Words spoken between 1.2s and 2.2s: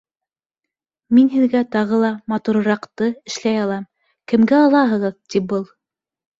һеҙгә тағы ла